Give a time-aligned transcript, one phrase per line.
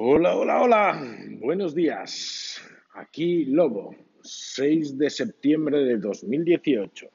[0.00, 1.16] Hola, hola, hola.
[1.40, 2.62] Buenos días.
[2.94, 7.08] Aquí Lobo, 6 de septiembre de 2018.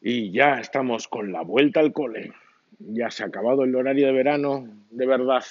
[0.00, 2.32] Y ya estamos con la vuelta al cole.
[2.78, 5.44] Ya se ha acabado el horario de verano, de verdad.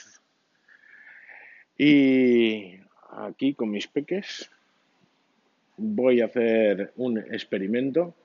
[1.78, 2.80] Y
[3.12, 4.50] aquí con mis peques
[5.78, 8.16] voy a hacer un experimento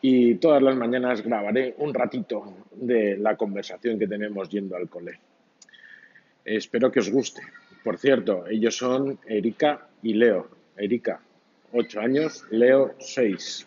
[0.00, 5.18] y todas las mañanas grabaré un ratito de la conversación que tenemos yendo al cole.
[6.44, 7.42] Espero que os guste.
[7.84, 10.50] Por cierto, ellos son Erika y Leo.
[10.76, 11.20] Erika,
[11.72, 13.66] 8 años, Leo, 6.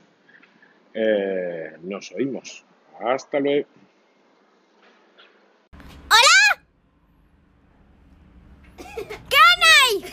[0.93, 2.65] Eh, nos oímos.
[2.99, 3.67] Hasta luego.
[6.09, 6.63] ¡Hola!
[8.77, 10.05] ¿Quién hay?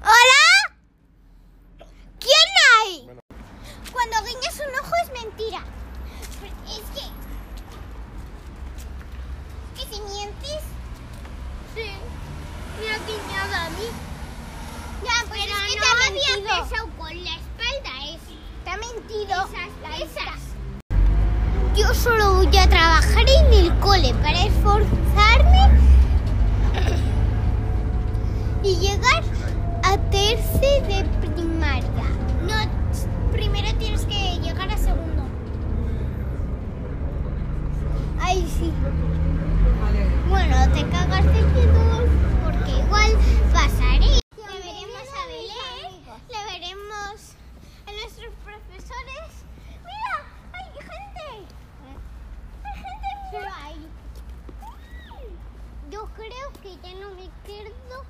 [0.00, 0.44] ¿Hola?
[2.18, 3.08] ¿Quién hay?
[3.92, 5.64] Cuando guiñas un ojo es mentira.
[6.66, 7.06] Es que...
[9.76, 10.62] que si mientes...
[11.74, 11.88] Sí.
[13.06, 13.88] Guiñado a mí.
[15.04, 16.56] Ya, pues Pero es que no te ha había mentido.
[16.56, 18.20] empezado con la espalda, es
[18.64, 19.46] Te ha mentido.
[19.46, 20.40] esas, esas.
[21.76, 25.78] Yo solo voy a trabajar en el cole para esforzarme
[28.62, 29.22] y llegar
[29.84, 32.04] a tercero de primaria.
[32.42, 32.54] No,
[33.30, 35.22] primero tienes que llegar a segundo.
[38.20, 38.72] Ahí sí.
[40.30, 41.24] Bueno, te cagas
[48.76, 49.44] profesores.
[49.84, 51.54] Mira, hay gente.
[52.64, 53.64] Hay gente, mira.
[53.64, 53.88] ahí.
[55.90, 58.04] Yo creo que ya no me quedo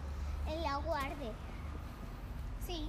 [0.48, 1.32] en la guardia.
[2.66, 2.88] Sí.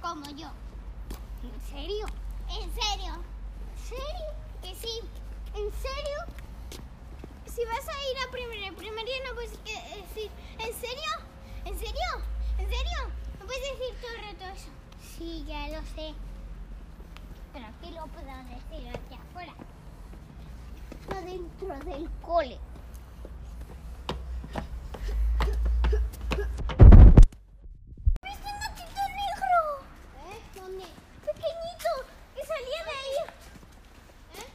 [0.00, 0.48] Como yo.
[1.42, 2.06] ¿En serio?
[2.48, 3.14] En serio.
[3.72, 4.26] ¿En serio?
[4.62, 5.00] Que sí.
[5.54, 6.18] ¿En serio?
[7.46, 10.30] Si vas a ir a primera primaria no puedes decir.
[10.58, 11.12] ¿En serio?
[11.64, 13.16] ¿En serio?
[13.46, 14.68] No puedes decir todo el rato eso.
[15.16, 16.14] Sí, ya lo sé.
[17.52, 19.52] Pero aquí lo puedo decir aquí afuera.
[21.10, 22.58] No dentro del cole.
[28.22, 29.58] ¿Viste un gatito negro?
[30.26, 30.38] ¿Eh?
[30.54, 30.84] ¿Dónde?
[31.24, 31.90] Pequeñito,
[32.34, 33.16] que salía de ahí.
[34.36, 34.48] ¿Eh?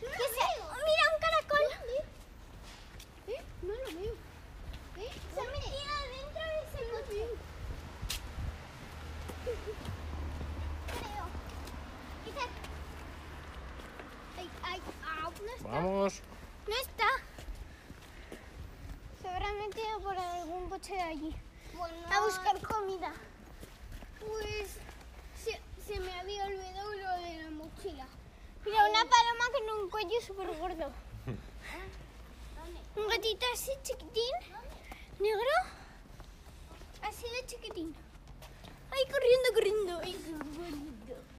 [0.00, 1.66] Que se- Mira, un caracol.
[3.28, 3.40] ¿Eh?
[3.62, 4.14] No lo veo.
[4.96, 5.12] ¿Eh?
[5.34, 7.22] Se ha metido dentro de ese coche.
[10.86, 11.26] Creo.
[12.24, 12.54] Quizá-
[14.38, 14.80] Ay, ay,
[15.22, 15.59] au, no está.
[15.70, 16.20] Vamos.
[16.66, 17.06] No está.
[19.22, 21.36] Se habrá metido por algún coche de allí.
[22.10, 23.12] A buscar comida.
[24.18, 24.78] Pues
[25.36, 28.06] se, se me había olvidado lo de la mochila.
[28.64, 30.90] Mira, una paloma con un cuello súper gordo.
[32.96, 34.34] Un gatito así chiquitín.